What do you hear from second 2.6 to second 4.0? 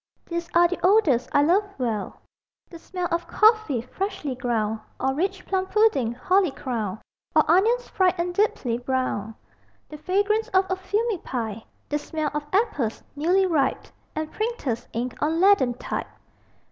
The smell of coffee